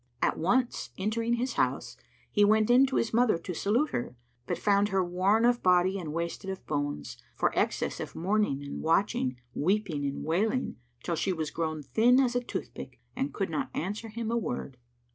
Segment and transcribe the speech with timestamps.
[0.19, 1.95] At once entering his house
[2.31, 4.15] he went in to his mother to salute her,
[4.47, 8.81] but found her worn of body and wasted of bones, for excess of mourning and
[8.81, 13.51] watching, weeping and wailing, till she was grown thin as a tooth pick and could
[13.51, 14.77] not answer him a word.